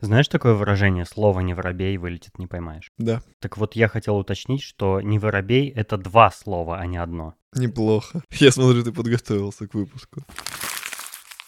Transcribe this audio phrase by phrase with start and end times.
[0.00, 2.92] Знаешь такое выражение «слово не воробей, вылетит не поймаешь»?
[2.98, 3.20] Да.
[3.40, 7.34] Так вот, я хотел уточнить, что не воробей— это два слова, а не одно.
[7.52, 8.22] Неплохо.
[8.30, 10.22] Я смотрю, ты подготовился к выпуску.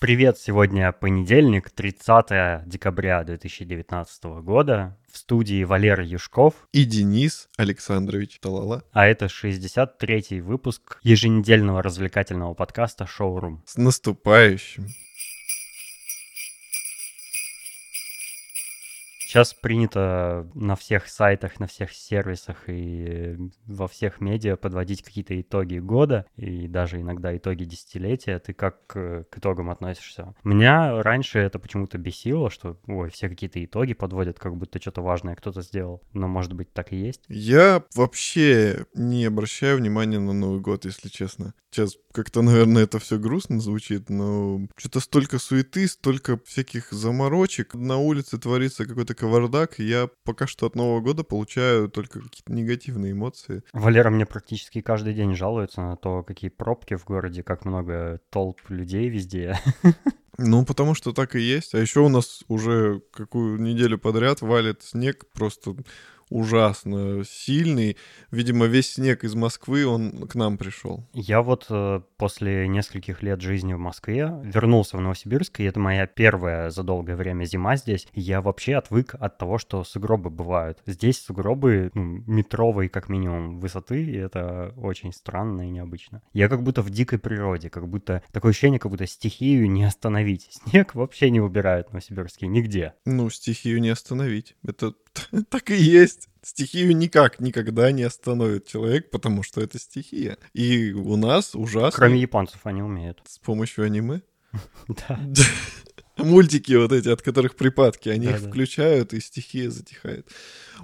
[0.01, 4.99] Привет, сегодня понедельник, 30 декабря 2019 года.
[5.13, 6.55] В студии Валера Юшков.
[6.73, 8.83] И Денис Александрович Талала.
[8.91, 13.63] А это 63-й выпуск еженедельного развлекательного подкаста «Шоурум».
[13.65, 14.89] С наступающим.
[19.31, 25.79] Сейчас принято на всех сайтах, на всех сервисах и во всех медиа подводить какие-то итоги
[25.79, 28.41] года и даже иногда итоги десятилетия.
[28.41, 30.35] Ты как к итогам относишься?
[30.43, 35.37] Меня раньше это почему-то бесило, что, ой, все какие-то итоги подводят, как будто что-то важное
[35.37, 36.03] кто-то сделал.
[36.13, 37.23] Но, может быть, так и есть?
[37.29, 41.55] Я вообще не обращаю внимания на Новый год, если честно.
[41.71, 47.75] Сейчас как-то, наверное, это все грустно звучит, но что-то столько суеты, столько всяких заморочек.
[47.75, 53.13] На улице творится какой-то кавардак, я пока что от Нового года получаю только какие-то негативные
[53.13, 53.63] эмоции.
[53.73, 58.59] Валера мне практически каждый день жалуется на то, какие пробки в городе, как много толп
[58.69, 59.59] людей везде.
[60.43, 61.75] Ну, потому что так и есть.
[61.75, 65.77] А еще у нас уже какую неделю подряд валит снег просто
[66.31, 67.97] ужасно сильный.
[68.31, 71.07] Видимо, весь снег из Москвы, он к нам пришел.
[71.13, 76.07] Я вот э, после нескольких лет жизни в Москве вернулся в Новосибирск, и это моя
[76.07, 78.07] первая за долгое время зима здесь.
[78.15, 80.79] Я вообще отвык от того, что сугробы бывают.
[80.87, 86.23] Здесь сугробы ну, метровые как минимум высоты, и это очень странно и необычно.
[86.33, 90.49] Я как будто в дикой природе, как будто такое ощущение, как будто стихию не остановить.
[90.71, 92.95] Снег вообще не убирают в Новосибирске нигде.
[93.05, 94.57] Ну, стихию не остановить.
[94.67, 94.95] Это
[95.51, 96.29] так и есть.
[96.43, 100.39] Стихию никак никогда не остановит человек, потому что это стихия.
[100.55, 101.97] И у нас ужасно...
[101.97, 103.21] Кроме японцев они умеют.
[103.27, 104.23] С помощью аниме?
[104.89, 105.21] Да.
[106.17, 110.29] Мультики вот эти, от которых припадки, они их включают, и стихия затихает.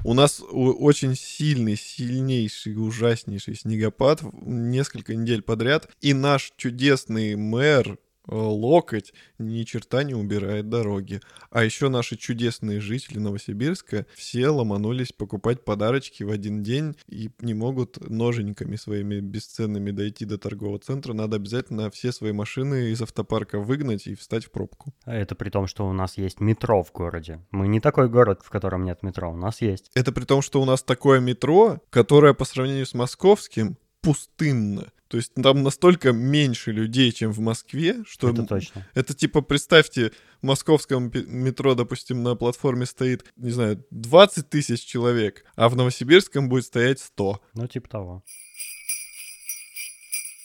[0.05, 5.89] У нас очень сильный, сильнейший, ужаснейший снегопад несколько недель подряд.
[6.01, 11.21] И наш чудесный мэр локоть ни черта не убирает дороги.
[11.51, 17.55] А еще наши чудесные жители Новосибирска все ломанулись покупать подарочки в один день и не
[17.55, 21.13] могут ноженьками своими бесценными дойти до торгового центра.
[21.13, 24.93] Надо обязательно все свои машины из автопарка выгнать и встать в пробку.
[25.05, 27.41] А это при том, что у нас есть метро в городе.
[27.51, 29.91] Мы не такой город, в котором нет метро, у нас есть.
[29.95, 33.77] Это при том, что у нас такое метро, которое по сравнению с московским
[34.07, 34.93] пустынно.
[35.09, 38.31] То есть там настолько меньше людей, чем в Москве, что...
[38.31, 38.87] Это точно.
[38.95, 40.13] Это типа, представьте,
[40.43, 46.49] в московском метро, допустим, на платформе стоит, не знаю, 20 тысяч человек, а в Новосибирском
[46.49, 47.41] будет стоять 100.
[47.55, 48.25] Ну, типа того.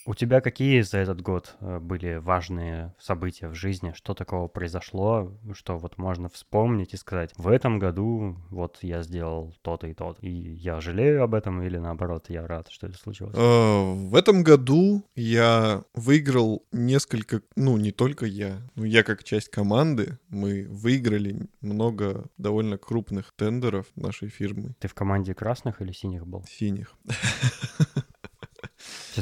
[0.04, 3.92] У тебя какие за этот год э, были важные события в жизни?
[3.94, 9.54] Что такого произошло, что вот можно вспомнить и сказать, в этом году вот я сделал
[9.62, 13.36] то-то и то-то, и я жалею об этом или наоборот, я рад, что это случилось?
[13.36, 19.50] Э, в этом году я выиграл несколько, ну не только я, но я как часть
[19.50, 24.74] команды, мы выиграли много довольно крупных тендеров нашей фирмы.
[24.80, 26.44] Ты в команде красных или синих был?
[26.48, 26.96] Синих.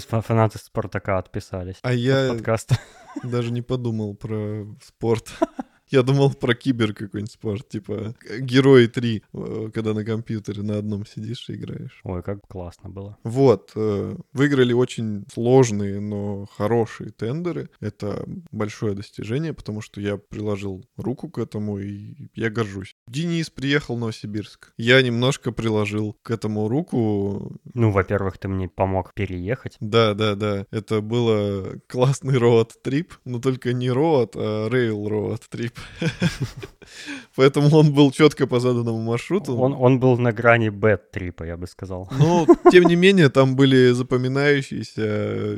[0.00, 1.76] Сейчас фанаты Спартака отписались.
[1.82, 2.78] А я подкаста.
[3.22, 5.28] даже не подумал про спорт.
[5.90, 11.04] Я думал про кибер какой-нибудь спорт, типа Герои 3, э, когда на компьютере на одном
[11.04, 12.00] сидишь и играешь.
[12.04, 13.18] Ой, как классно было.
[13.24, 17.70] Вот, э, выиграли очень сложные, но хорошие тендеры.
[17.80, 22.94] Это большое достижение, потому что я приложил руку к этому, и я горжусь.
[23.08, 24.72] Денис приехал в Новосибирск.
[24.76, 27.60] Я немножко приложил к этому руку.
[27.74, 29.76] Ну, во-первых, ты мне помог переехать.
[29.80, 30.66] Да, да, да.
[30.70, 35.79] Это было классный роад-трип, но только не роад, а рейл роад-трип.
[37.36, 39.56] Поэтому он был четко по заданному маршруту.
[39.56, 42.08] Он, он был на грани бэт-трипа, я бы сказал.
[42.18, 45.56] Но, тем не менее, там были запоминающиеся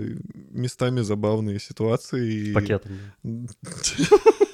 [0.50, 2.50] местами забавные ситуации.
[2.50, 2.98] С пакетами.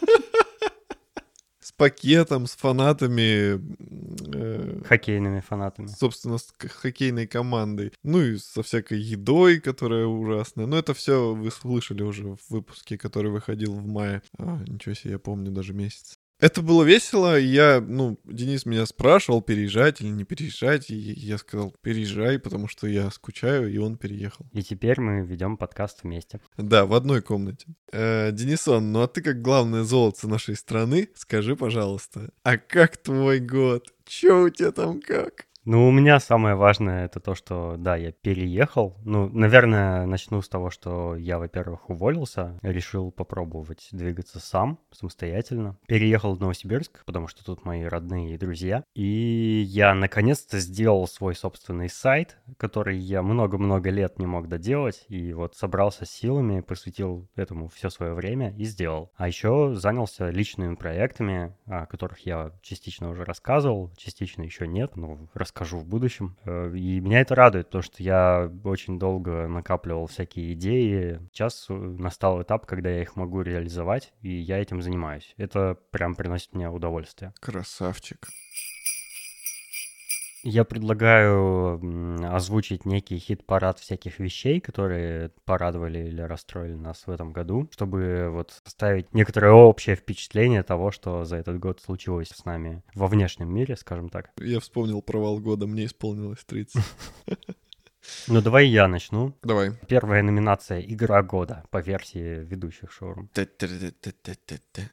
[1.79, 3.61] Пакетом, с фанатами.
[4.35, 5.87] Э, Хоккейными фанатами.
[5.87, 7.93] Собственно, с хоккейной командой.
[8.03, 10.67] Ну и со всякой едой, которая ужасная.
[10.67, 14.23] Но это все вы слышали уже в выпуске, который выходил в мае.
[14.39, 16.19] А, ничего себе, я помню даже месяц.
[16.41, 17.37] Это было весело.
[17.37, 20.89] Я, ну, Денис меня спрашивал, переезжать или не переезжать.
[20.89, 24.47] И я сказал, переезжай, потому что я скучаю, и он переехал.
[24.53, 26.41] И теперь мы ведем подкаст вместе.
[26.57, 27.67] Да, в одной комнате.
[27.91, 33.41] Э, Денисон, ну а ты как главное золото нашей страны, скажи, пожалуйста, а как твой
[33.41, 33.93] год?
[34.05, 35.48] Чё у тебя там как?
[35.71, 38.97] Ну, у меня самое важное это то, что, да, я переехал.
[39.05, 45.77] Ну, наверное, начну с того, что я, во-первых, уволился, решил попробовать двигаться сам, самостоятельно.
[45.87, 48.83] Переехал в Новосибирск, потому что тут мои родные и друзья.
[48.95, 55.05] И я наконец-то сделал свой собственный сайт, который я много-много лет не мог доделать.
[55.09, 59.13] И вот собрался силами, посвятил этому все свое время и сделал.
[59.17, 65.29] А еще занялся личными проектами, о которых я частично уже рассказывал, частично еще нет, но
[65.35, 66.37] рассказывал расскажу в будущем.
[66.45, 71.21] Э, и меня это радует, то что я очень долго накапливал всякие идеи.
[71.33, 75.35] Сейчас э, настал этап, когда я их могу реализовать, и я этим занимаюсь.
[75.37, 77.33] Это прям приносит мне удовольствие.
[77.41, 78.29] Красавчик.
[80.45, 81.81] Я предлагаю
[82.35, 88.53] озвучить некий хит-парад всяких вещей, которые порадовали или расстроили нас в этом году, чтобы вот
[88.65, 93.77] составить некоторое общее впечатление того, что за этот год случилось с нами во внешнем мире,
[93.77, 94.31] скажем так.
[94.39, 96.83] Я вспомнил провал года, мне исполнилось 30.
[98.29, 99.35] Ну, давай я начну.
[99.43, 99.73] Давай.
[99.89, 103.29] Первая номинация «Игра года» по версии ведущих шоурум.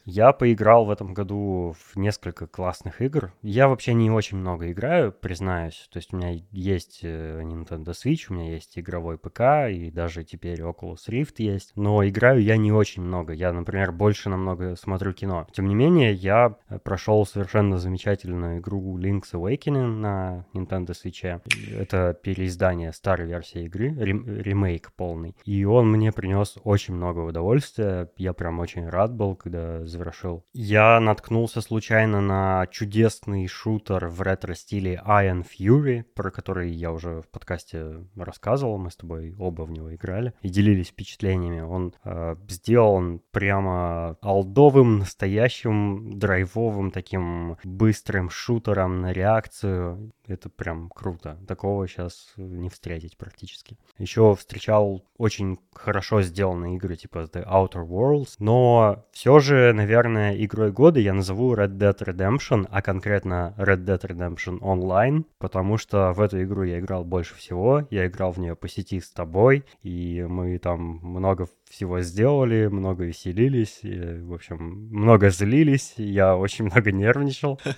[0.05, 3.33] Я поиграл в этом году в несколько классных игр.
[3.41, 5.87] Я вообще не очень много играю, признаюсь.
[5.91, 10.23] То есть у меня есть э, Nintendo Switch, у меня есть игровой ПК, и даже
[10.23, 11.73] теперь Oculus Rift есть.
[11.75, 13.33] Но играю я не очень много.
[13.33, 15.47] Я, например, больше намного смотрю кино.
[15.51, 21.41] Тем не менее, я прошел совершенно замечательную игру Link's Awakening на Nintendo Switch.
[21.77, 25.35] Это переиздание старой версии игры, рем, ремейк полный.
[25.43, 28.09] И он мне принес очень много удовольствия.
[28.17, 30.43] Я прям очень рад был, когда завершил.
[30.53, 37.29] Я наткнулся случайно на чудесный шутер в ретро-стиле Iron Fury, про который я уже в
[37.29, 38.77] подкасте рассказывал.
[38.77, 41.61] Мы с тобой оба в него играли и делились впечатлениями.
[41.61, 50.11] Он э, сделан прямо алдовым, настоящим, драйвовым, таким быстрым шутером на реакцию.
[50.27, 51.37] Это прям круто.
[51.47, 53.77] Такого сейчас не встретить практически.
[53.97, 60.71] Еще встречал очень хорошо сделанные игры типа The Outer Worlds, но все же, наверное, игрой
[60.71, 66.21] года я назову Red Dead Redemption, а конкретно Red Dead Redemption Online, потому что в
[66.21, 70.23] эту игру я играл больше всего, я играл в нее по сети с тобой, и
[70.29, 76.91] мы там много всего сделали, много веселились, и, в общем, много злились, я очень много
[76.91, 77.59] нервничал.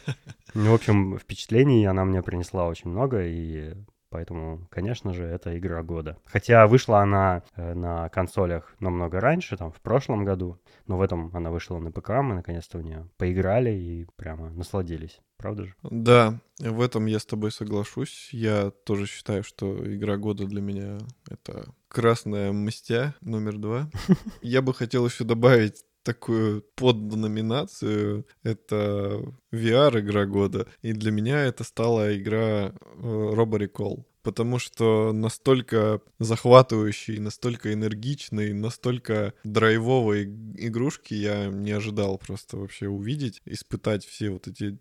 [0.54, 3.76] Ну, в общем, впечатлений она мне принесла очень много, и
[4.10, 6.18] Поэтому, конечно же, это игра года.
[6.26, 11.30] Хотя вышла она э, на консолях намного раньше, там, в прошлом году, но в этом
[11.34, 15.20] она вышла на ПК, мы наконец-то в нее поиграли и прямо насладились.
[15.38, 15.76] Правда же?
[15.84, 18.30] Да, в этом я с тобой соглашусь.
[18.32, 20.98] Я тоже считаю, что игра года для меня—
[21.30, 23.90] это красная мстя номер два.
[24.42, 28.26] Я бы хотел еще добавить такую подноминацию.
[28.44, 29.22] Это
[29.52, 30.68] VR-игра года.
[30.82, 38.52] И для меня это стала игра Robo э, Recall потому что настолько захватывающий, настолько энергичный,
[38.52, 40.26] настолько драйвовой
[40.58, 44.78] игрушки я не ожидал просто вообще увидеть, испытать все вот эти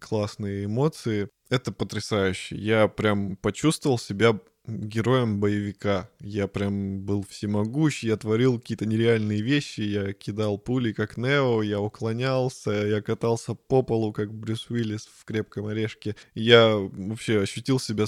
[0.00, 1.28] классные эмоции.
[1.50, 2.56] Это потрясающе.
[2.56, 6.08] Я прям почувствовал себя героем боевика.
[6.20, 11.80] Я прям был всемогущ, я творил какие-то нереальные вещи, я кидал пули, как Нео, я
[11.80, 16.16] уклонялся, я катался по полу, как Брюс Уиллис в «Крепком орешке».
[16.34, 18.06] Я вообще ощутил себя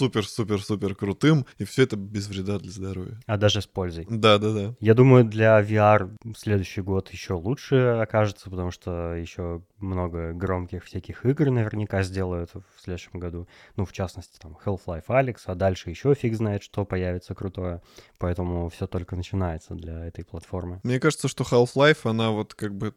[0.00, 3.20] супер-супер-супер крутым, и все это без вреда для здоровья.
[3.26, 4.06] А даже с пользой.
[4.08, 4.74] Да-да-да.
[4.80, 11.26] Я думаю, для VR следующий год еще лучше окажется, потому что еще много громких всяких
[11.26, 13.46] игр наверняка сделают в следующем году.
[13.76, 17.82] Ну, в частности, там Half-Life Alex, а дальше еще фиг знает, что появится крутое.
[18.18, 20.80] Поэтому все только начинается для этой платформы.
[20.82, 22.94] Мне кажется, что Half-Life, она вот как бы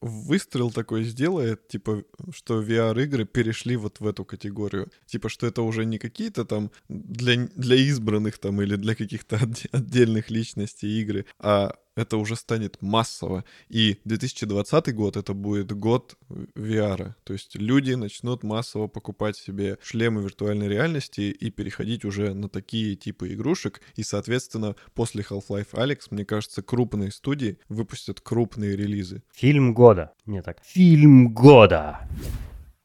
[0.00, 4.88] выстрел такой сделает, типа, что VR-игры перешли вот в эту категорию.
[5.06, 9.38] Типа, что это уже не какие-то там для, для избранных там или для каких-то
[9.72, 13.44] отдельных личностей игры, а это уже станет массово.
[13.68, 17.14] И 2020 год это будет год VR.
[17.24, 22.96] То есть люди начнут массово покупать себе шлемы виртуальной реальности и переходить уже на такие
[22.96, 23.80] типы игрушек.
[23.96, 29.22] И, соответственно, после Half-Life Alex, мне кажется, крупные студии выпустят крупные релизы.
[29.32, 30.12] Фильм года.
[30.26, 30.58] Не так.
[30.64, 32.00] Фильм года.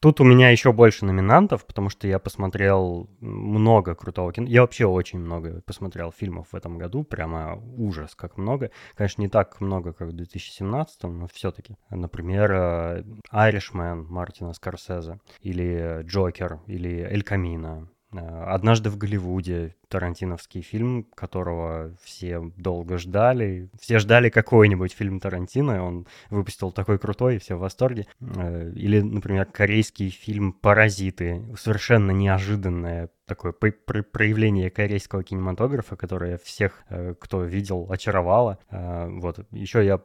[0.06, 4.46] Тут у меня еще больше номинантов, потому что я посмотрел много крутого кино.
[4.46, 8.70] Я вообще очень много посмотрел фильмов в этом году, прямо ужас, как много.
[8.94, 11.74] Конечно, не так много, как в 2017, но все-таки.
[11.90, 21.94] Например, Irishman Мартина Скорсезе, или Джокер, или Эль Камино, «Однажды в Голливуде», тарантиновский фильм, которого
[22.02, 23.70] все долго ждали.
[23.80, 28.06] Все ждали какой-нибудь фильм Тарантино, он выпустил такой крутой, все в восторге.
[28.20, 37.14] Э, или, например, корейский фильм «Паразиты», совершенно неожиданное такое проявление корейского кинематографа, которое всех, э,
[37.18, 38.58] кто видел, очаровало.
[38.70, 39.40] Э, вот.
[39.50, 40.00] Еще я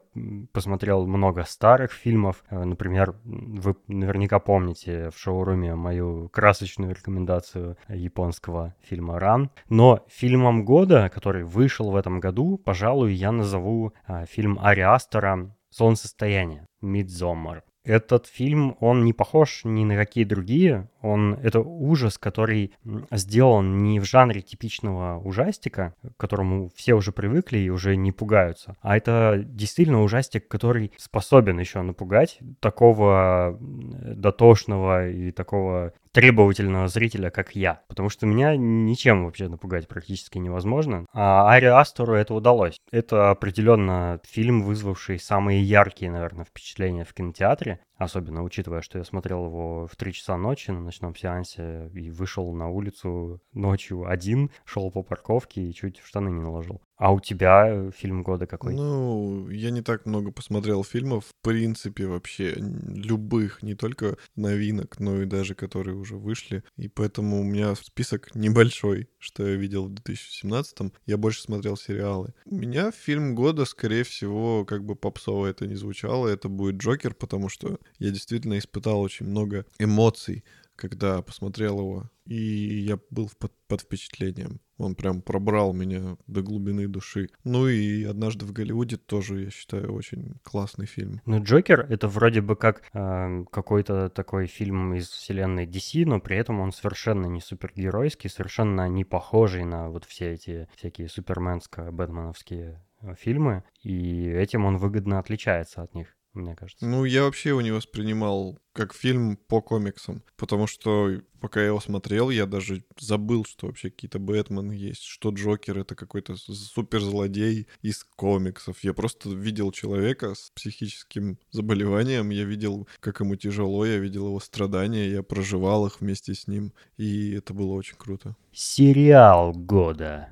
[0.52, 2.44] посмотрел много старых фильмов.
[2.50, 9.50] Например, вы наверняка помните в шоуруме мою красочную рекомендацию японского фильма «Ран».
[9.72, 15.56] Но фильмом года, который вышел в этом году, пожалуй, я назову а, фильм Ари Астера
[15.70, 17.64] «Солнцестояние» «Мидзоммар».
[17.82, 20.90] Этот фильм, он не похож ни на какие другие.
[21.00, 22.74] Он, это ужас, который
[23.10, 28.76] сделан не в жанре типичного ужастика, к которому все уже привыкли и уже не пугаются,
[28.82, 37.56] а это действительно ужастик, который способен еще напугать такого дотошного и такого требовательного зрителя, как
[37.56, 37.80] я.
[37.88, 41.06] Потому что меня ничем вообще напугать практически невозможно.
[41.12, 42.76] А Ари Астору это удалось.
[42.90, 47.80] Это определенно фильм, вызвавший самые яркие, наверное, впечатления в кинотеатре.
[48.02, 52.52] Особенно учитывая, что я смотрел его в 3 часа ночи на ночном сеансе и вышел
[52.52, 56.82] на улицу ночью один, шел по парковке и чуть в штаны не наложил.
[57.02, 58.74] А у тебя фильм года какой?
[58.74, 65.20] Ну, я не так много посмотрел фильмов, в принципе, вообще любых, не только новинок, но
[65.20, 66.62] и даже которые уже вышли.
[66.76, 70.92] И поэтому у меня список небольшой, что я видел в 2017-м.
[71.04, 72.34] Я больше смотрел сериалы.
[72.46, 77.14] У меня фильм года, скорее всего, как бы попсово это не звучало, это будет Джокер,
[77.14, 80.44] потому что я действительно испытал очень много эмоций
[80.76, 84.60] когда посмотрел его, и я был под, под впечатлением.
[84.78, 87.28] Он прям пробрал меня до глубины души.
[87.44, 91.20] Ну и «Однажды в Голливуде» тоже, я считаю, очень классный фильм.
[91.24, 96.36] Ну, «Джокер»— это вроде бы как э, какой-то такой фильм из вселенной DC, но при
[96.36, 103.14] этом он совершенно не супергеройский, совершенно не похожий на вот все эти всякие суперменско-бэтменовские э,
[103.16, 106.86] фильмы, и этим он выгодно отличается от них мне кажется.
[106.86, 111.80] Ну, я вообще его не воспринимал как фильм по комиксам, потому что пока я его
[111.80, 118.04] смотрел, я даже забыл, что вообще какие-то Бэтмены есть, что Джокер— это какой-то суперзлодей из
[118.16, 118.82] комиксов.
[118.82, 124.40] Я просто видел человека с психическим заболеванием, я видел, как ему тяжело, я видел его
[124.40, 128.36] страдания, я проживал их вместе с ним, и это было очень круто.
[128.52, 130.28] Сериал года.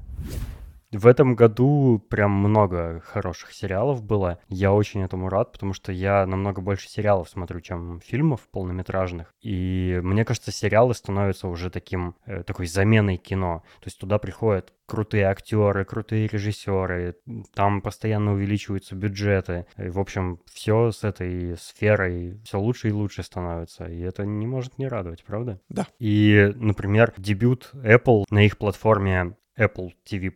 [0.92, 4.38] В этом году прям много хороших сериалов было.
[4.48, 9.32] Я очень этому рад, потому что я намного больше сериалов смотрю, чем фильмов полнометражных.
[9.40, 13.62] И мне кажется, сериалы становятся уже таким, э, такой заменой кино.
[13.80, 17.14] То есть туда приходят крутые актеры, крутые режиссеры,
[17.54, 19.66] там постоянно увеличиваются бюджеты.
[19.78, 23.84] И, в общем, все с этой сферой все лучше и лучше становится.
[23.84, 25.60] И это не может не радовать, правда?
[25.68, 25.86] Да.
[26.00, 30.30] И, например, дебют Apple на их платформе Apple TV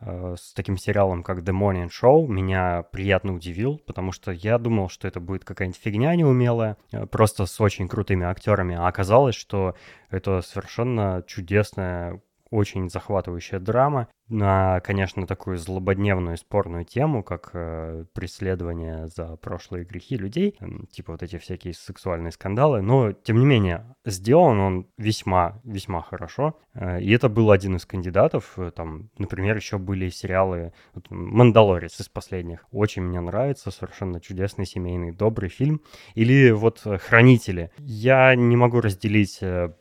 [0.00, 4.88] э, с таким сериалом, как The Morning Show, меня приятно удивил, потому что я думал,
[4.88, 9.74] что это будет какая-нибудь фигня неумелая, э, просто с очень крутыми актерами, а оказалось, что
[10.10, 19.08] это совершенно чудесная очень захватывающая драма на, конечно, такую злободневную спорную тему, как э, преследование
[19.08, 23.94] за прошлые грехи людей, э, типа вот эти всякие сексуальные скандалы, но, тем не менее,
[24.04, 29.56] сделан он весьма, весьма хорошо, э, и это был один из кандидатов, э, там, например,
[29.56, 35.80] еще были сериалы вот, «Мандалорец» из последних, очень мне нравится, совершенно чудесный семейный добрый фильм,
[36.14, 37.72] или вот «Хранители».
[37.78, 39.72] Я не могу разделить э,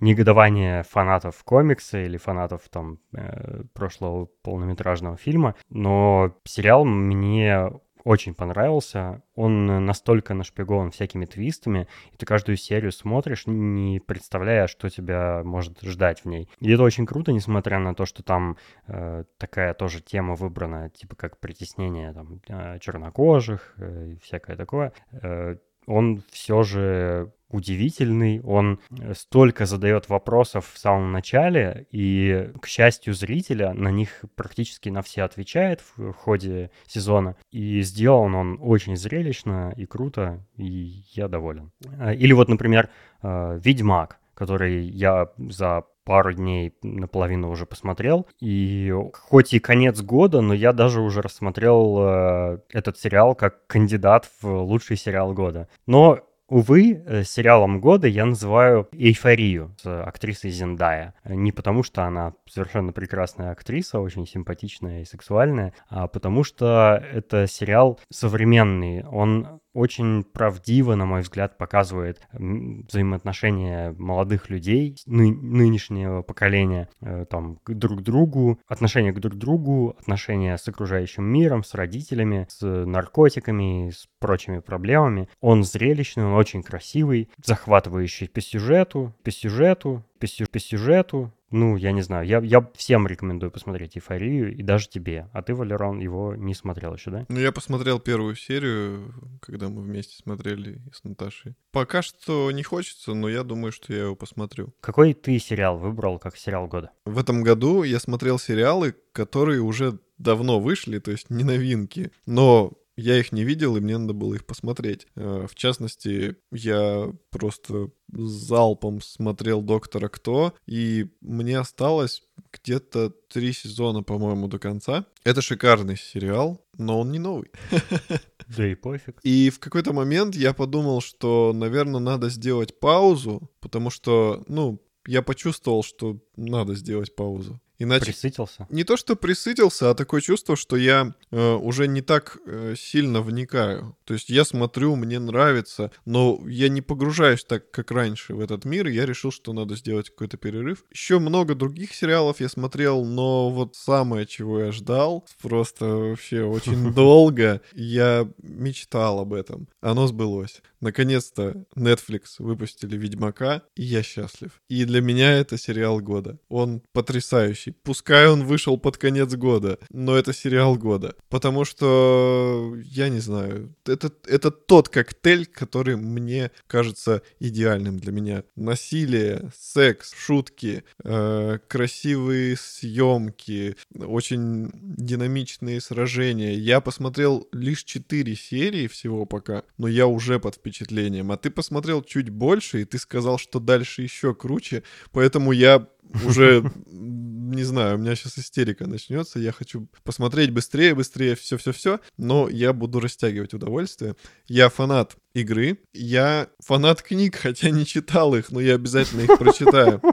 [0.00, 7.70] негодование фанатов комикса или фанатов там э, прошлого полнометражного фильма, но сериал мне
[8.04, 9.22] очень понравился.
[9.34, 15.80] Он настолько нашпигован всякими твистами, и ты каждую серию смотришь, не представляя, что тебя может
[15.82, 16.48] ждать в ней.
[16.60, 21.16] И это очень круто, несмотря на то, что там э, такая тоже тема выбрана, типа
[21.16, 24.92] как притеснение там, э, чернокожих э, и всякое такое.
[25.12, 32.66] Э, он все же удивительный, он э, столько задает вопросов в самом начале, и, к
[32.66, 37.36] счастью зрителя, на них практически на все отвечает в ходе сезона.
[37.50, 41.72] И сделан он очень зрелищно и круто, и я доволен.
[41.98, 42.90] Э, или вот, например,
[43.22, 48.26] э, «Ведьмак», который я за пару дней наполовину уже посмотрел.
[48.40, 54.28] И хоть и конец года, но я даже уже рассмотрел э, этот сериал как кандидат
[54.40, 55.68] в лучший сериал года.
[55.86, 61.14] Но Увы, э, сериалом года я называю «Эйфорию» с актрисой Зендая.
[61.24, 67.46] Не потому, что она совершенно прекрасная актриса, очень симпатичная и сексуальная, а потому что это
[67.46, 69.04] сериал современный.
[69.04, 77.58] Он очень правдиво, на мой взгляд, показывает взаимоотношения молодых людей, ны нынешнего поколения, э, там,
[77.66, 83.90] друг к другу, отношения к друг другу, отношения с окружающим миром, с родителями, с наркотиками,
[83.90, 85.28] с прочими проблемами.
[85.40, 91.76] Он зрелищный, он очень красивый, захватывающий по сюжету, по сюжету, по, сю по сюжету, ну,
[91.76, 92.26] я не знаю.
[92.26, 95.28] Я, я всем рекомендую посмотреть «Эйфорию», и даже тебе.
[95.32, 97.26] А ты, Валерон, его не смотрел еще, да?
[97.28, 101.54] Ну, я посмотрел первую серию, когда мы вместе смотрели с Наташей.
[101.72, 104.74] Пока что не хочется, но я думаю, что я его посмотрю.
[104.80, 106.90] Какой ты сериал выбрал как сериал года?
[107.04, 112.10] В этом году я смотрел сериалы, которые уже давно вышли, то есть не новинки.
[112.26, 115.06] Но я их не видел, и мне надо было их посмотреть.
[115.16, 124.02] Э, в частности, я просто залпом смотрел «Доктора Кто», и мне осталось где-то три сезона,
[124.02, 125.06] по-моему, до конца.
[125.24, 127.50] Это шикарный сериал, но он не новый.
[128.56, 129.20] Да и пофиг.
[129.22, 135.22] И в какой-то момент я подумал, что, наверное, надо сделать паузу, потому что, ну, я
[135.22, 137.60] почувствовал, что надо сделать паузу.
[137.80, 138.12] Иначе...
[138.12, 138.66] Присытился?
[138.68, 143.22] Не то, что присытился, а такое чувство, что я э, уже не так э, сильно
[143.22, 143.96] вникаю.
[144.04, 148.66] То есть я смотрю, мне нравится, но я не погружаюсь так, как раньше в этот
[148.66, 150.84] мир, и я решил, что надо сделать какой-то перерыв.
[150.92, 156.92] Еще много других сериалов я смотрел, но вот самое, чего я ждал, просто вообще очень
[156.94, 159.68] долго, я мечтал об этом.
[159.80, 160.60] Оно сбылось.
[160.80, 164.60] Наконец-то Netflix выпустили Ведьмака, и я счастлив.
[164.68, 166.38] И для меня это сериал года.
[166.48, 167.72] Он потрясающий.
[167.72, 171.14] Пускай он вышел под конец года, но это сериал года.
[171.28, 178.44] Потому что, я не знаю, это, это тот коктейль, который мне кажется идеальным для меня.
[178.56, 186.54] Насилие, секс, шутки, э, красивые съемки, очень динамичные сражения.
[186.54, 192.02] Я посмотрел лишь 4 серии всего пока, но я уже под впечатлением а ты посмотрел
[192.02, 195.86] чуть больше, и ты сказал, что дальше еще круче, поэтому я
[196.24, 202.48] уже не знаю, у меня сейчас истерика начнется, я хочу посмотреть быстрее, быстрее, все-все-все, но
[202.48, 204.14] я буду растягивать удовольствие.
[204.46, 210.00] Я фанат игры, я фанат книг, хотя не читал их, но я обязательно их прочитаю.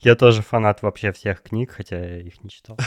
[0.00, 2.78] Я тоже фанат вообще всех книг, хотя я их не читал.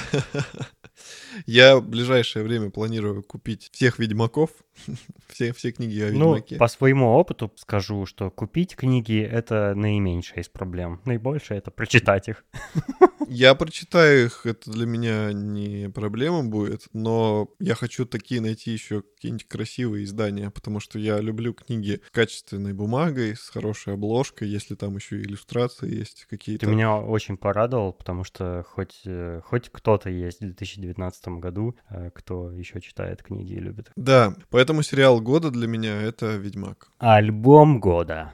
[1.45, 4.51] Я в ближайшее время планирую купить всех Ведьмаков,
[5.27, 6.55] все, все книги о ну, Ведьмаке.
[6.55, 11.01] Ну, по своему опыту скажу, что купить книги— это наименьшая из проблем.
[11.05, 12.45] Наибольшее— это прочитать их.
[13.27, 19.03] Я прочитаю их, это для меня не проблема будет, но я хочу такие найти еще
[19.03, 24.73] какие-нибудь красивые издания, потому что я люблю книги с качественной бумагой, с хорошей обложкой, если
[24.73, 26.65] там еще иллюстрации есть какие-то.
[26.65, 32.09] Ты меня очень порадовал, потому что хоть, э, хоть кто-то есть в 2019 году, э,
[32.15, 33.91] кто еще читает книги и любит.
[33.95, 34.33] Да,
[34.69, 36.91] поэтому сериал года для меня— это «Ведьмак».
[36.99, 38.33] Альбом года.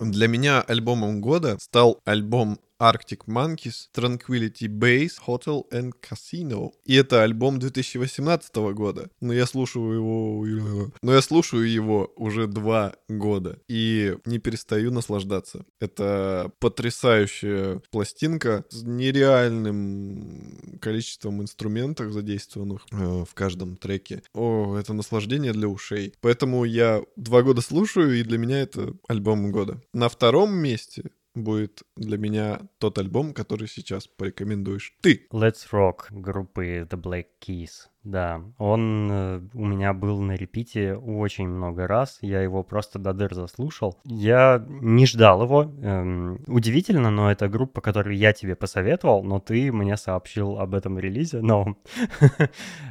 [0.00, 6.72] Для меня альбомом года стал альбом Arctic Monkeys, Tranquility Base, Hotel and Casino.
[6.84, 9.10] И это альбом 2018 года.
[9.20, 10.90] Но я слушаю его...
[11.02, 13.58] Но я слушаю его уже два года.
[13.68, 15.64] И не перестаю наслаждаться.
[15.80, 24.22] Это потрясающая пластинка с нереальным количеством инструментов, задействованных э, в каждом треке.
[24.34, 26.14] О, это наслаждение для ушей.
[26.20, 29.80] Поэтому я два года слушаю, и для меня это альбом года.
[29.92, 35.26] На втором месте будет для меня тот альбом, который сейчас порекомендуешь ты.
[35.32, 37.88] Let's Rock группы The Black Keys.
[38.06, 42.18] Да, он э, у меня был на репите очень много раз.
[42.20, 43.98] Я его просто до дыр заслушал.
[44.04, 45.64] Я не ждал его.
[45.82, 50.98] Эм, удивительно, но это группа, которую я тебе посоветовал, но ты мне сообщил об этом
[50.98, 51.78] релизе новом.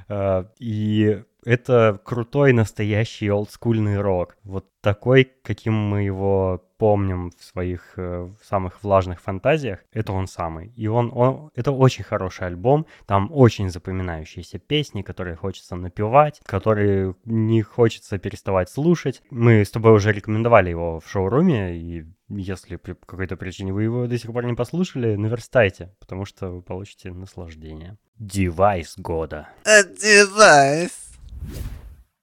[0.08, 4.38] Э, и это крутой настоящий олдскульный рок.
[4.44, 10.74] Вот такой, каким мы его помним в своих э, самых влажных фантазиях, это он самый.
[10.76, 17.16] И он, он, это очень хороший альбом, там очень запоминающиеся песни, которые хочется напевать, которые
[17.26, 19.22] не хочется переставать слушать.
[19.30, 24.08] Мы с тобой уже рекомендовали его в шоуруме, и если по какой-то причине вы его
[24.08, 27.98] до сих пор не послушали, наверстайте, потому что вы получите наслаждение.
[28.18, 29.50] Девайс года.
[29.66, 31.06] Девайс.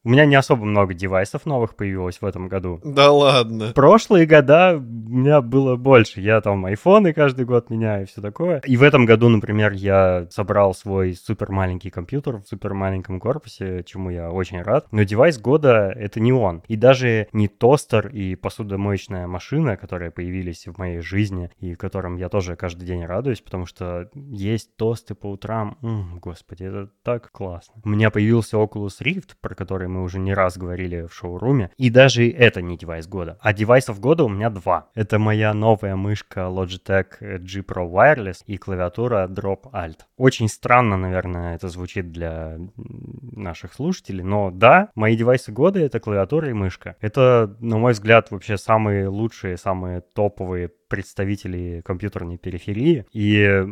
[0.04, 2.80] У меня не особо много девайсов новых появилось в этом году.
[2.84, 3.72] Да ладно.
[3.72, 6.20] Прошлые года у меня было больше.
[6.20, 8.58] Я там айфоны каждый год меняю и все такое.
[8.64, 13.84] И в этом году, например, я собрал свой супер маленький компьютер в супер маленьком корпусе,
[13.84, 14.88] чему я очень рад.
[14.90, 16.64] Но девайс года— это не он.
[16.66, 22.28] И даже не тостер и посудомоечная машина, которые появились в моей жизни и которым я
[22.28, 25.78] тоже каждый день радуюсь, потому что есть тосты по утрам.
[25.82, 27.80] М-м, господи, это так классно.
[27.84, 31.70] У меня появился Oculus Rift, про который мы уже не раз говорили в шоуруме.
[31.76, 33.38] И даже это не девайс года.
[33.40, 34.88] А девайсов года у меня два.
[34.94, 40.00] Это моя новая мышка Logitech G Pro Wireless и клавиатура Drop Alt.
[40.16, 46.48] Очень странно, наверное, это звучит для наших слушателей, но да, мои девайсы года— это клавиатура
[46.48, 46.96] и мышка.
[47.00, 53.06] Это, на мой взгляд, вообще самые лучшие, самые топовые представителей компьютерной периферии.
[53.12, 53.64] И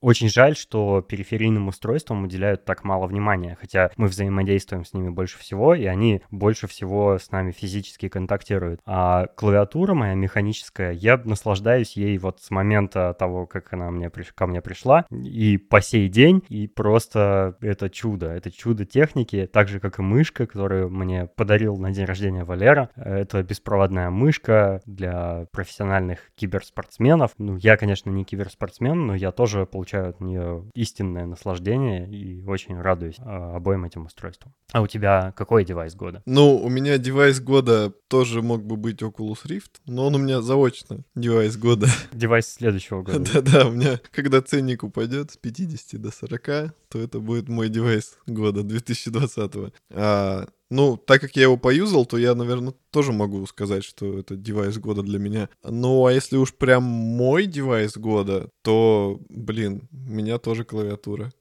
[0.00, 5.38] очень жаль, что периферийным устройствам уделяют так мало внимания, хотя мы взаимодействуем с ними больше
[5.38, 8.80] всего, и они больше всего с нами физически контактируют.
[8.86, 14.46] А клавиатура моя механическая, я наслаждаюсь ей вот с момента того, как она мне, ко
[14.48, 19.78] мне пришла, и по сей день, и просто это чудо, это чудо техники, так же,
[19.78, 22.90] как и мышка, которую мне подарил на день рождения Валера.
[22.96, 27.32] Это беспроводная мышка для профессиональных киберспортсменов киберспортсменов.
[27.38, 32.80] Ну, я, конечно, не киберспортсмен, но я тоже получаю от нее истинное наслаждение и очень
[32.80, 34.54] радуюсь а, обоим этим устройствам.
[34.72, 36.22] А у тебя какой девайс года?
[36.24, 40.40] Ну, у меня девайс года тоже мог бы быть Oculus Rift, но он у меня
[40.40, 41.86] заочно девайс года.
[42.12, 43.18] Девайс следующего года.
[43.34, 48.16] Да-да, у меня, когда ценник упадет с 50 до 40, то это будет мой девайс
[48.26, 49.72] года 2020.
[49.90, 54.36] А ну, так как я его поюзал, то я, наверное, тоже могу сказать, что это
[54.36, 55.48] девайс года для меня.
[55.62, 61.32] Ну, а если уж прям мой девайс года, то, блин, у меня тоже клавиатура.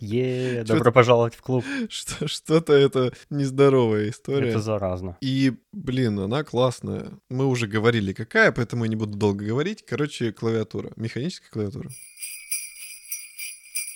[0.00, 1.64] Е, добро пожаловать в клуб.
[1.88, 4.50] Что-то это нездоровая история.
[4.50, 5.16] Это заразно.
[5.20, 7.12] И, блин, она классная.
[7.30, 9.84] Мы уже говорили, какая, поэтому я не буду долго говорить.
[9.86, 10.90] Короче, клавиатура.
[10.96, 11.90] Механическая клавиатура.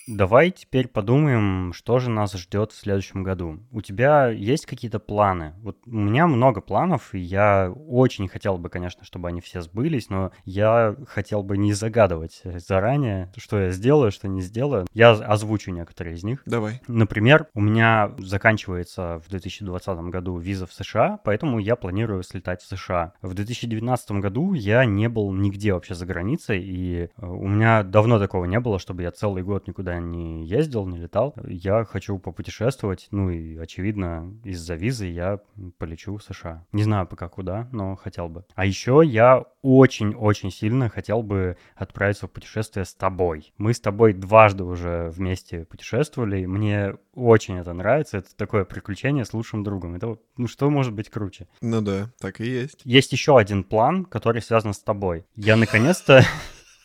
[0.07, 3.59] Давай теперь подумаем, что же нас ждет в следующем году.
[3.71, 5.53] У тебя есть какие-то планы?
[5.61, 10.09] Вот у меня много планов, и я очень хотел бы, конечно, чтобы они все сбылись,
[10.09, 14.87] но я хотел бы не загадывать заранее, что я сделаю, что не сделаю.
[14.93, 16.41] Я озвучу некоторые из них.
[16.45, 16.81] Давай.
[16.87, 22.67] Например, у меня заканчивается в 2020 году виза в США, поэтому я планирую слетать в
[22.67, 23.13] США.
[23.21, 28.19] В 2019 году я не был нигде вообще за границей, и э, у меня давно
[28.19, 31.35] такого не было, чтобы я целый год никуда никуда не ездил, не летал.
[31.45, 35.39] Я хочу попутешествовать, ну и, очевидно, из-за визы я
[35.77, 36.65] полечу в США.
[36.71, 38.45] Не знаю пока куда, но хотел бы.
[38.55, 43.53] А еще я очень-очень сильно хотел бы отправиться в путешествие с тобой.
[43.57, 48.17] Мы с тобой дважды уже вместе путешествовали, мне очень это нравится.
[48.17, 49.95] Это такое приключение с лучшим другом.
[49.95, 51.47] Это, ну что может быть круче?
[51.61, 52.81] Ну да, так и есть.
[52.83, 55.25] Есть еще один план, который связан с тобой.
[55.35, 56.23] Я наконец-то...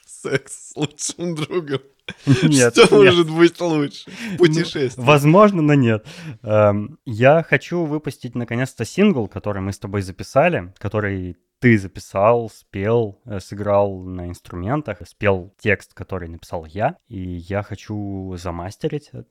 [0.07, 1.81] Секс с лучшим другом.
[2.42, 2.73] Нет.
[2.73, 3.14] Что нет.
[3.14, 4.11] может быть лучше?
[4.38, 4.92] Путешествие.
[4.97, 6.07] Ну, возможно, но нет.
[6.42, 13.21] Эм, я хочу выпустить наконец-то сингл, который мы с тобой записали, который ты записал, спел,
[13.25, 19.25] э, сыграл на инструментах, спел текст, который написал я, и я хочу замастерить э,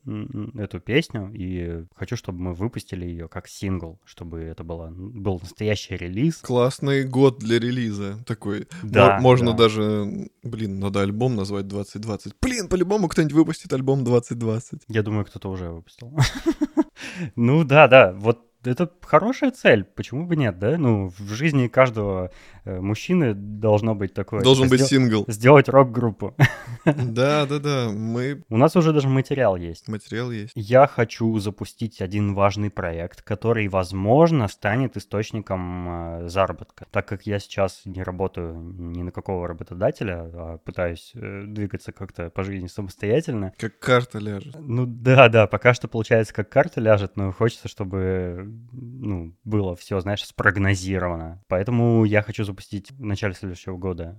[0.56, 5.96] эту песню, и хочу, чтобы мы выпустили ее как сингл, чтобы это было, был настоящий
[5.96, 6.38] релиз.
[6.38, 8.68] Классный год для релиза такой.
[8.84, 9.58] Да, Можно да.
[9.58, 12.34] даже, блин, надо альбом назвать 2020.
[12.42, 14.84] Блин, по-любому кто-нибудь выпустит альбом 2020.
[14.88, 16.14] Я думаю, кто-то уже выпустил.
[17.36, 20.78] Ну да, да, вот это хорошая цель, почему бы нет, да?
[20.78, 22.32] Ну, в жизни каждого
[22.66, 24.42] э, мужчины должно быть такое.
[24.42, 25.26] Должен типа, быть сингл.
[25.28, 26.36] Сделать рок-группу.
[26.86, 27.90] Да, да, да.
[27.90, 28.44] Мы...
[28.50, 29.88] У нас уже даже материал есть.
[29.88, 30.52] Материал есть.
[30.56, 35.90] Я хочу запустить один важный проект, который, возможно, станет источником
[36.24, 36.86] э, заработка.
[36.92, 42.30] Так как я сейчас не работаю ни на какого работодателя, а пытаюсь э, двигаться как-то
[42.30, 43.54] по жизни самостоятельно.
[43.58, 44.56] Как карта ляжет.
[44.60, 50.00] Ну да, да, пока что получается как карта ляжет, но хочется, чтобы ну, было все,
[50.00, 51.44] знаешь, спрогнозировано.
[51.48, 54.18] Поэтому я хочу запустить в начале следующего года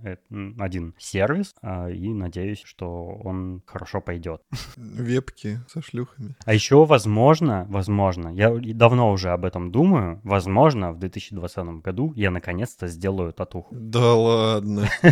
[0.59, 4.41] один сервис а, и надеюсь, что он хорошо пойдет.
[4.77, 6.35] Вепки со шлюхами.
[6.45, 12.31] А еще, возможно, возможно, я давно уже об этом думаю, возможно, в 2020 году я
[12.31, 13.75] наконец-то сделаю татуху.
[13.75, 14.89] Да ладно.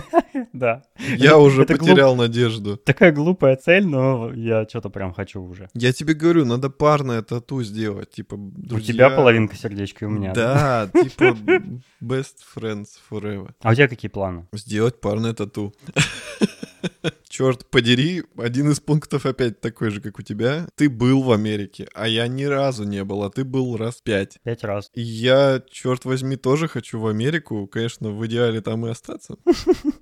[0.53, 0.83] Да.
[0.97, 2.77] Я уже потерял надежду.
[2.77, 5.69] Такая глупая цель, но я что-то прям хочу уже.
[5.73, 10.11] Я тебе говорю, надо парное тату сделать, типа, У тебя тебя половинка сердечка, и у
[10.11, 10.33] меня.
[10.33, 11.37] Да, типа
[12.01, 13.51] best friends forever.
[13.61, 14.47] А у тебя какие планы?
[14.53, 15.73] Сделать парное тату.
[17.29, 20.67] Черт подери, один из пунктов опять такой же, как у тебя.
[20.75, 24.37] Ты был в Америке, а я ни разу не был, а ты был раз пять.
[24.43, 24.89] Пять раз.
[24.93, 27.67] И я, черт возьми, тоже хочу в Америку.
[27.67, 29.37] Конечно, в идеале там и остаться.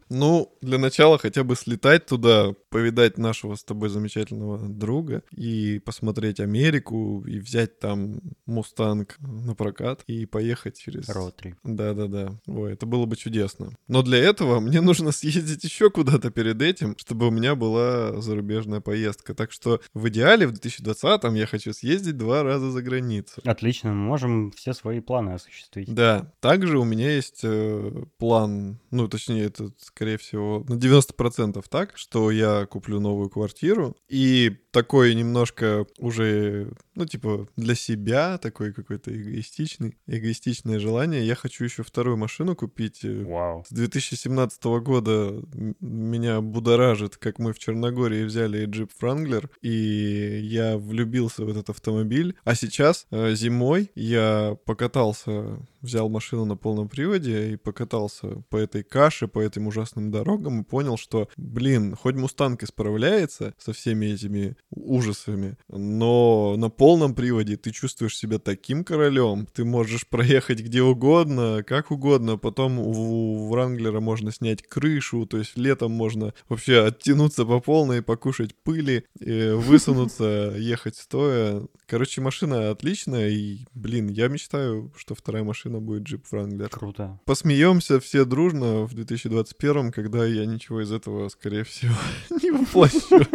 [0.08, 6.40] Ну, для начала хотя бы слетать туда, повидать нашего с тобой замечательного друга и посмотреть
[6.40, 11.10] Америку, и взять там Мустанг на прокат и поехать через...
[11.10, 11.56] Ротри.
[11.64, 12.40] Да-да-да.
[12.46, 13.72] Ой, это было бы чудесно.
[13.88, 18.82] Но для этого мне нужно съездить еще куда-то перед этим, чтобы у меня была зарубежная
[18.82, 19.34] поездка.
[19.34, 23.42] Так что в идеале в 2020-м я хочу съездить два раза за границу.
[23.46, 25.94] Отлично, мы можем все свои планы осуществить.
[25.94, 31.98] Да, также у меня есть э, план, ну, точнее, это, скорее всего, на 90% так,
[31.98, 39.10] что я куплю новую квартиру, и такой немножко уже, ну, типа, для себя, такой какой-то
[39.16, 41.26] эгоистичный, эгоистичное желание.
[41.26, 43.06] Я хочу еще вторую машину купить.
[43.06, 43.64] Э, Вау.
[43.68, 45.42] С 2017 года
[45.80, 52.36] меня будоражит, как мы в Черногории взяли джип Франглер, и я влюбился в этот автомобиль.
[52.46, 58.84] А сейчас, э, зимой, я покатался взял машину на полном приводе и покатался по этой
[58.84, 64.08] каше, по этим ужасным дорогам и понял, что, блин, хоть Мустанг и справляется со всеми
[64.08, 70.82] этими ужасами, но на полном приводе ты чувствуешь себя таким королем, ты можешь проехать где
[70.82, 77.46] угодно, как угодно, потом у Вранглера можно снять крышу, то есть летом можно вообще оттянуться
[77.46, 81.64] по полной, покушать пыли, высунуться, ехать стоя.
[81.88, 86.70] Короче, машина отличная, и, блин, я мечтаю, что вторая машина будет джип Wrangler.
[86.70, 87.20] Круто.
[87.26, 91.96] Посмеемся все дружно в 2021, когда я ничего из этого, скорее всего,
[92.30, 93.26] не воплощу.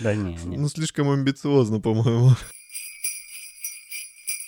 [0.00, 0.38] Да не.
[0.44, 2.30] Ну, слишком амбициозно, по-моему.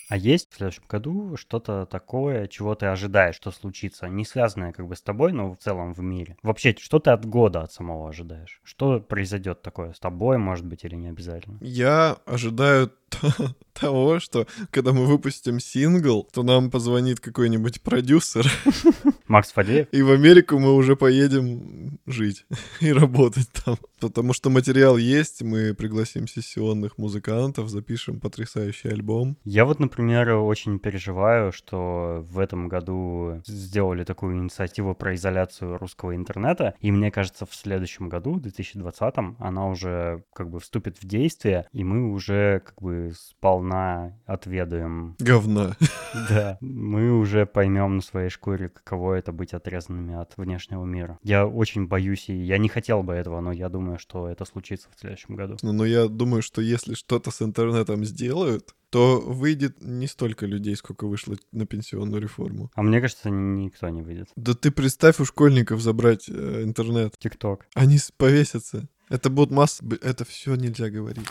[0.09, 4.87] А есть в следующем году что-то такое, чего ты ожидаешь, что случится, не связанное как
[4.87, 6.37] бы с тобой, но в целом в мире?
[6.43, 8.61] Вообще, что ты от года от самого ожидаешь?
[8.63, 11.57] Что произойдет такое с тобой, может быть, или не обязательно?
[11.61, 12.91] Я ожидаю
[13.79, 18.49] того, что когда мы выпустим сингл, то нам позвонит какой-нибудь продюсер.
[19.27, 19.87] Макс Фадеев.
[19.91, 22.45] И в Америку мы уже поедем жить
[22.79, 23.77] и работать там.
[23.99, 29.37] Потому что материал есть, мы пригласим сессионных музыкантов, запишем потрясающий альбом.
[29.43, 36.15] Я вот, например, очень переживаю, что в этом году сделали такую инициативу про изоляцию русского
[36.15, 41.07] интернета, и мне кажется, в следующем году, в 2020, она уже как бы вступит в
[41.07, 45.15] действие, и мы уже как бы сполна отведаем...
[45.19, 45.75] Говна.
[46.29, 51.19] Да, мы уже поймем на своей шкуре, каково это быть отрезанными от внешнего мира.
[51.21, 54.87] Я очень боюсь, и я не хотел бы этого, но я думаю, что это случится
[54.95, 55.57] в следующем году.
[55.61, 60.75] Ну, но я думаю, что если что-то с интернетом сделают, то выйдет не столько людей,
[60.75, 62.71] сколько вышло на пенсионную реформу.
[62.75, 64.29] А мне кажется, никто не выйдет.
[64.35, 67.17] Да ты представь у школьников забрать э, интернет.
[67.19, 67.67] ТикТок.
[67.73, 68.87] Они повесятся.
[69.09, 69.81] Это будут масс...
[70.01, 71.27] Это все нельзя говорить.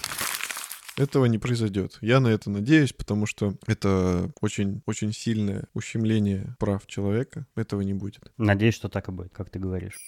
[0.97, 1.99] Этого не произойдет.
[2.01, 7.47] Я на это надеюсь, потому что это очень-очень сильное ущемление прав человека.
[7.55, 8.33] Этого не будет.
[8.39, 9.99] Надеюсь, что так и будет, как ты говоришь.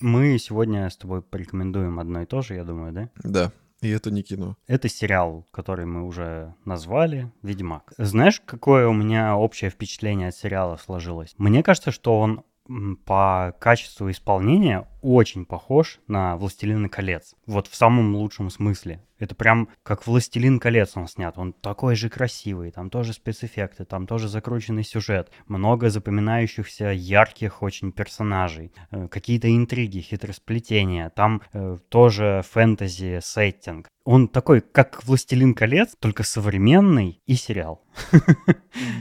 [0.00, 3.10] Мы сегодня с тобой порекомендуем одно и то же, я думаю, да?
[3.24, 3.52] Да.
[3.80, 4.56] И это не кино.
[4.66, 7.92] Это сериал, который мы уже назвали «Ведьмак».
[7.98, 11.34] Знаешь, какое у меня общее впечатление от сериала сложилось?
[11.38, 12.44] Мне кажется, что он
[13.04, 17.34] по качеству исполнения очень похож на «Властелина колец».
[17.46, 19.00] Вот в самом лучшем смысле.
[19.18, 21.38] Это прям как «Властелин колец» он снят.
[21.38, 25.30] Он такой же красивый, там тоже спецэффекты, там тоже закрученный сюжет.
[25.46, 28.72] Много запоминающихся ярких очень персонажей.
[28.90, 31.10] Э, какие-то интриги, хитросплетения.
[31.10, 33.86] Там э, тоже фэнтези-сеттинг.
[34.04, 37.82] Он такой, как «Властелин колец», только современный и сериал.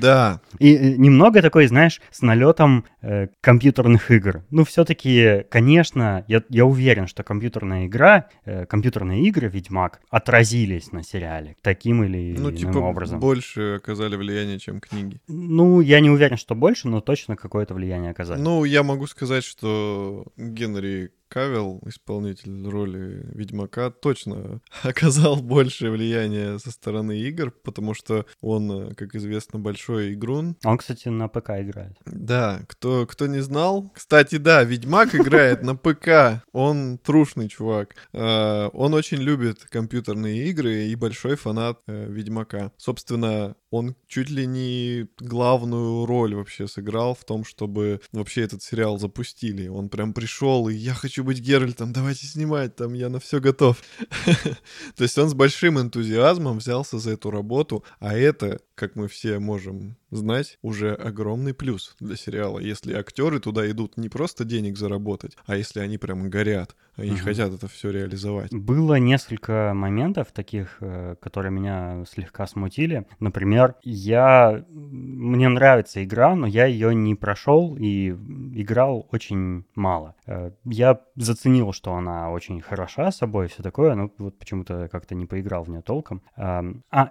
[0.01, 0.39] Да.
[0.59, 4.43] И э, немного такой, знаешь, с налетом э, компьютерных игр.
[4.49, 5.94] Ну, все-таки, конечно,
[6.27, 12.35] я, я уверен, что компьютерная игра, э, компьютерные игры Ведьмак отразились на сериале таким или
[12.37, 13.19] ну, иным типа образом.
[13.19, 15.19] больше оказали влияние, чем книги.
[15.27, 18.39] Ну, я не уверен, что больше, но точно какое-то влияние оказали.
[18.39, 26.71] Ну, я могу сказать, что Генри Кавел, исполнитель роли Ведьмака, точно оказал большее влияние со
[26.71, 30.57] стороны игр, потому что он, как известно, большой игрун.
[30.63, 31.97] Он, кстати, на ПК играет.
[32.05, 33.91] Да, кто, кто не знал.
[33.93, 36.43] Кстати, да, Ведьмак играет на ПК.
[36.51, 37.95] Он трушный чувак.
[38.13, 42.71] А, он очень любит компьютерные игры и большой фанат э, Ведьмака.
[42.77, 48.97] Собственно, он чуть ли не главную роль вообще сыграл в том, чтобы вообще этот сериал
[48.97, 49.67] запустили.
[49.67, 53.81] Он прям пришел, и я хочу быть Геральтом, давайте снимать, там я на все готов.
[54.95, 59.39] То есть он с большим энтузиазмом взялся за эту работу, а это, как мы все
[59.39, 65.37] можем знать, уже огромный плюс для сериала, если актеры туда идут не просто денег заработать,
[65.45, 67.19] а если они прям горят, они угу.
[67.19, 68.53] хотят это все реализовать.
[68.53, 73.05] Было несколько моментов таких, э, которые меня слегка смутили.
[73.19, 80.15] Например, я мне нравится игра, но я ее не прошел и играл очень мало.
[80.25, 85.25] Э, я заценил, что она очень хороша собой, все такое, но вот почему-то как-то не
[85.25, 86.21] поиграл в нее толком.
[86.37, 86.63] А,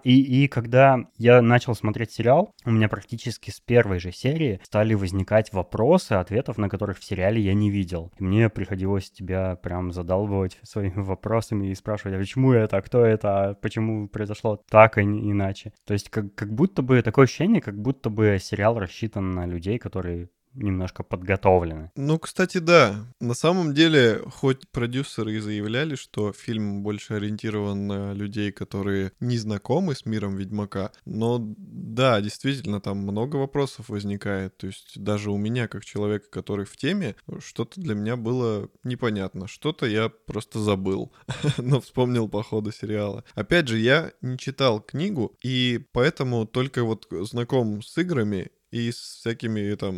[0.02, 4.94] и, и когда я начал смотреть сериал, у меня практически с первой же серии стали
[4.94, 8.12] возникать вопросы, ответов на которых в сериале я не видел.
[8.20, 13.04] И мне приходилось тебя прям задалбывать своими вопросами и спрашивать, а почему это, а кто
[13.04, 15.72] это, а почему произошло так, а не иначе.
[15.84, 19.78] То есть как, как будто бы такое ощущение, как будто бы сериал рассчитан на людей,
[19.78, 21.90] которые немножко подготовлены.
[21.96, 23.06] Ну, кстати, да.
[23.20, 29.38] На самом деле, хоть продюсеры и заявляли, что фильм больше ориентирован на людей, которые не
[29.38, 34.56] знакомы с миром Ведьмака, но да, действительно, там много вопросов возникает.
[34.56, 39.46] То есть даже у меня, как человека, который в теме, что-то для меня было непонятно.
[39.48, 41.12] Что-то я просто забыл,
[41.58, 43.24] но вспомнил по ходу сериала.
[43.34, 49.18] Опять же, я не читал книгу, и поэтому только вот знаком с играми и с
[49.20, 49.94] всякими там...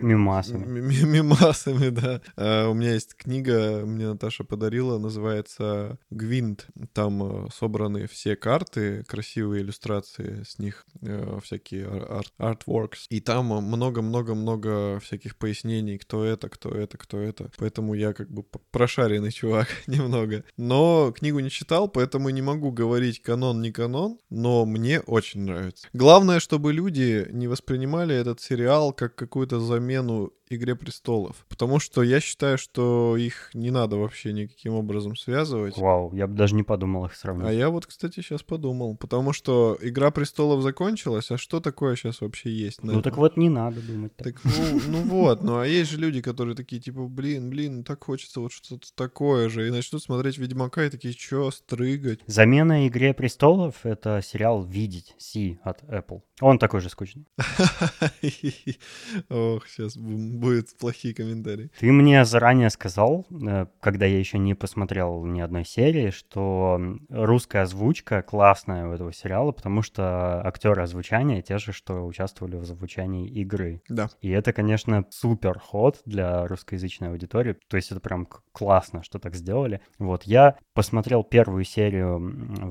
[0.00, 0.80] Мимасами.
[1.04, 2.22] Мимасами, да.
[2.34, 6.68] А, у меня есть книга, мне Наташа подарила, называется «Гвинт».
[6.94, 13.06] Там э, собраны все карты, красивые иллюстрации, с них э, всякие арт artworks.
[13.10, 17.50] И там много-много-много всяких пояснений, кто это, кто это, кто это.
[17.58, 20.44] Поэтому я как бы прошаренный чувак немного.
[20.56, 25.88] Но книгу не читал, поэтому не могу говорить канон, не канон, но мне очень нравится.
[25.92, 31.44] Главное, чтобы люди не воспринимали этот сериал как какую-то замену «Игре престолов».
[31.48, 35.76] Потому что я считаю, что их не надо вообще никаким образом связывать.
[35.76, 37.46] Вау, я бы даже не подумал их сравнить.
[37.46, 38.96] А я вот, кстати, сейчас подумал.
[38.96, 42.82] Потому что «Игра престолов» закончилась, а что такое сейчас вообще есть?
[42.82, 44.40] ну так вот не надо думать так.
[44.40, 48.04] Так ну, ну вот, ну а есть же люди, которые такие, типа, блин, блин, так
[48.04, 49.66] хочется вот что-то такое же.
[49.66, 52.20] И начнут смотреть «Ведьмака» и такие, чё, стрыгать?
[52.26, 56.22] Замена «Игре престолов»— это сериал «Видеть» Си от Apple.
[56.40, 57.26] Он такой же скучный.
[59.30, 61.70] Ох, сейчас будут плохие комментарии.
[61.78, 67.62] Ты мне заранее сказал, э, когда я еще не посмотрел ни одной серии, что русская
[67.62, 73.28] озвучка классная у этого сериала, потому что актеры озвучания те же, что участвовали в озвучании
[73.28, 73.82] игры.
[73.88, 74.10] Да.
[74.20, 77.56] И это, конечно, супер ход для русскоязычной аудитории.
[77.68, 79.80] То есть это прям классно, что так сделали.
[79.98, 82.18] Вот, я посмотрел первую серию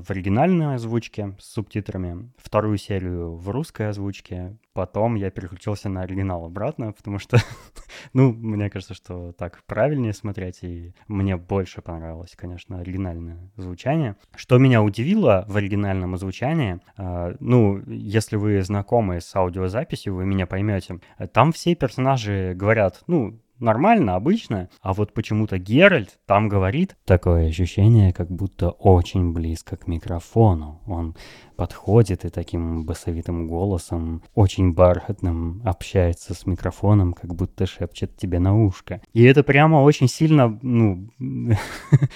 [0.02, 6.44] в оригинальной озвучке с субтитрами, вторую серию в русской озвучке, потом я переключился на оригинал
[6.44, 7.38] обратно, потому что,
[8.12, 14.16] ну, мне кажется, что так правильнее смотреть, и мне больше понравилось, конечно, оригинальное звучание.
[14.34, 20.46] Что меня удивило в оригинальном звучании, э, ну, если вы знакомы с аудиозаписью, вы меня
[20.46, 21.00] поймете,
[21.32, 28.12] там все персонажи говорят, ну, нормально, обычно, а вот почему-то Геральт там говорит такое ощущение,
[28.12, 30.80] как будто очень близко к микрофону.
[30.86, 31.14] Он
[31.60, 38.56] подходит и таким басовитым голосом, очень бархатным, общается с микрофоном, как будто шепчет тебе на
[38.56, 39.02] ушко.
[39.12, 41.10] И это прямо очень сильно, ну,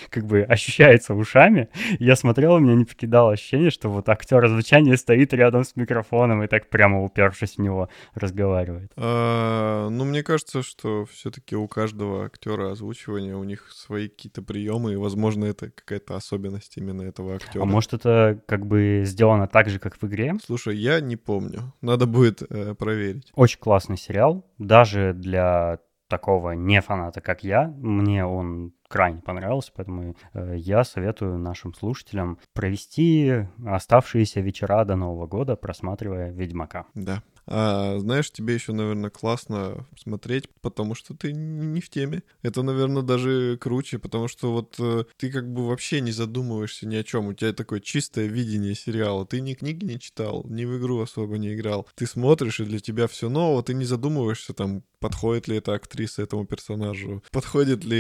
[0.09, 1.69] как бы ощущается ушами.
[1.99, 6.43] Я смотрел, у меня не покидало ощущение, что вот актер звучания стоит рядом с микрофоном
[6.43, 8.93] и так прямо упершись в него разговаривает.
[8.97, 11.05] А, ну, мне кажется, что
[11.35, 16.77] все-таки у каждого актера озвучивания у них свои какие-то приемы, и, возможно, это какая-то особенность
[16.77, 17.63] именно этого актера.
[17.63, 20.35] А может, это как бы сделано так же, как в игре.
[20.45, 21.73] Слушай, я не помню.
[21.81, 23.33] Надо будет э, проверить.
[23.35, 24.47] Очень классный сериал.
[24.59, 31.39] Даже для такого не фаната, как я, мне он крайне понравился, поэтому э, я советую
[31.39, 36.87] нашим слушателям провести оставшиеся вечера до Нового года, просматривая «Ведьмака».
[36.95, 42.23] Да, а, знаешь, тебе еще, наверное, классно смотреть, потому что ты не в теме.
[42.43, 46.97] Это, наверное, даже круче, потому что вот э, ты как бы вообще не задумываешься ни
[46.97, 47.27] о чем.
[47.27, 49.27] У тебя такое чистое видение сериала.
[49.27, 51.87] Ты ни книги не читал, ни в игру особо не играл.
[51.95, 56.23] Ты смотришь, и для тебя все ново, ты не задумываешься там, подходит ли эта актриса
[56.23, 57.99] этому персонажу, подходит ли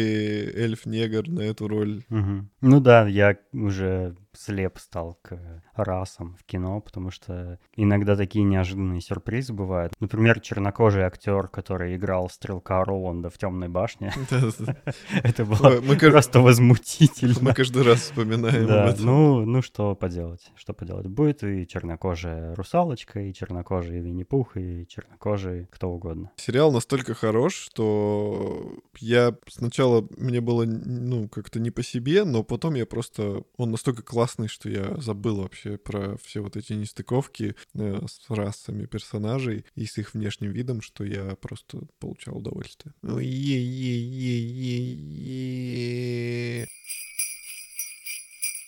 [0.54, 2.02] эльф-негр на эту роль.
[2.08, 2.48] Угу.
[2.62, 5.38] Ну да, я уже слеп стал к
[5.74, 9.92] расам в кино, потому что иногда такие неожиданные сюрпризы бывают.
[10.00, 14.12] Например, чернокожий актер, который играл стрелка Роланда в Темной башне.
[15.22, 15.80] Это было
[16.24, 17.34] просто возмутительно.
[17.40, 21.06] Мы каждый раз вспоминаем Да, ну, ну что поделать, что поделать.
[21.06, 26.30] Будет и чернокожая русалочка, и чернокожий Винни-Пух, и чернокожий кто угодно.
[26.36, 32.74] Сериал настолько хорош, что я сначала мне было, ну, как-то не по себе, но потом
[32.74, 33.42] я просто...
[33.56, 38.86] Он настолько классный, что я забыл вообще про все вот эти нестыковки э, с расами
[38.86, 42.94] персонажей и с их внешним видом, что я просто получал удовольствие.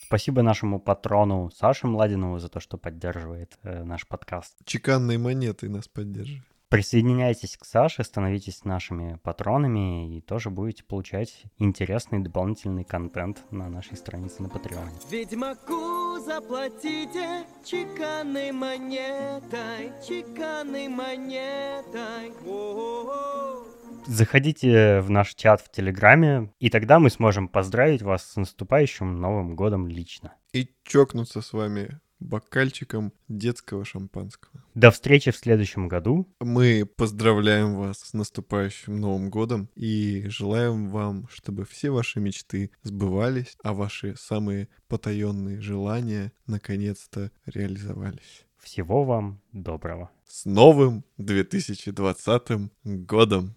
[0.06, 4.54] Спасибо нашему патрону Саше Младинову за то, что поддерживает э, наш подкаст.
[4.64, 6.44] Чеканной монетой нас поддерживает.
[6.68, 13.96] Присоединяйтесь к Саше, становитесь нашими патронами и тоже будете получать интересный дополнительный контент на нашей
[13.96, 14.90] странице на Патреоне.
[15.08, 22.32] Ведьмаку заплатите чеканной монетой, чеканной монетой.
[22.44, 23.64] О-о-о.
[24.06, 29.54] Заходите в наш чат в Телеграме, и тогда мы сможем поздравить вас с наступающим Новым
[29.54, 30.34] годом лично.
[30.52, 34.64] И чокнуться с вами бокальчиком детского шампанского.
[34.74, 36.28] До встречи в следующем году.
[36.40, 43.56] Мы поздравляем вас с наступающим Новым годом и желаем вам, чтобы все ваши мечты сбывались,
[43.62, 48.46] а ваши самые потаенные желания наконец-то реализовались.
[48.58, 50.10] Всего вам доброго.
[50.26, 53.54] С новым 2020 годом!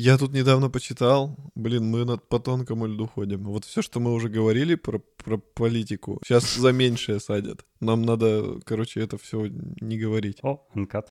[0.00, 3.42] Я тут недавно почитал, блин, мы над по тонкому льду ходим.
[3.42, 7.66] Вот все, что мы уже говорили про, про политику, сейчас за меньшее садят.
[7.80, 9.48] Нам надо, короче, это все
[9.80, 10.38] не говорить.
[10.44, 11.06] О, анкат.